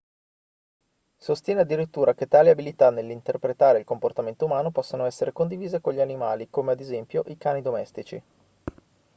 sostiene 1.15 1.59
addirittura 1.61 2.15
che 2.15 2.27
tali 2.27 2.49
abilità 2.49 2.89
nell'interpretare 2.89 3.77
il 3.77 3.85
comportamento 3.85 4.45
umano 4.45 4.71
possano 4.71 5.05
essere 5.05 5.31
condivise 5.31 5.79
con 5.79 5.93
gli 5.93 6.01
animali 6.01 6.49
come 6.49 6.71
ad 6.71 6.79
esempio 6.79 7.21
i 7.27 7.37
cani 7.37 7.61
domestici 7.61 8.23